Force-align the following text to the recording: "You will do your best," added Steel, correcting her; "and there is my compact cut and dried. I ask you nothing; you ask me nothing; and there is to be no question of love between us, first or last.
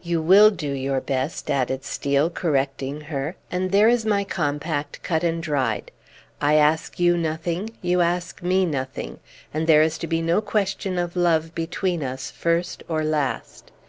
"You 0.00 0.22
will 0.22 0.52
do 0.52 0.70
your 0.70 1.00
best," 1.00 1.50
added 1.50 1.82
Steel, 1.84 2.30
correcting 2.30 3.00
her; 3.10 3.34
"and 3.50 3.72
there 3.72 3.88
is 3.88 4.06
my 4.06 4.22
compact 4.22 5.02
cut 5.02 5.24
and 5.24 5.42
dried. 5.42 5.90
I 6.40 6.54
ask 6.54 7.00
you 7.00 7.16
nothing; 7.18 7.70
you 7.82 8.00
ask 8.00 8.44
me 8.44 8.64
nothing; 8.64 9.18
and 9.52 9.66
there 9.66 9.82
is 9.82 9.98
to 9.98 10.06
be 10.06 10.22
no 10.22 10.40
question 10.40 10.98
of 10.98 11.16
love 11.16 11.52
between 11.52 12.04
us, 12.04 12.30
first 12.30 12.84
or 12.86 13.02
last. 13.02 13.72